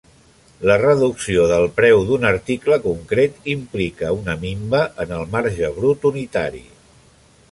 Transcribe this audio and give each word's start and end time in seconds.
La 0.69 0.77
reducció 0.83 1.43
del 1.51 1.65
preu 1.79 1.99
d'un 2.07 2.25
article 2.29 2.79
concret 2.87 3.37
implica 3.55 4.11
una 4.23 4.37
minva 4.47 4.81
en 5.05 5.15
el 5.21 5.29
marge 5.37 5.73
brut 5.79 6.11
unitari. 6.15 6.65